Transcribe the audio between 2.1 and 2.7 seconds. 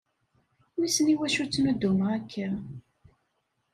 akka.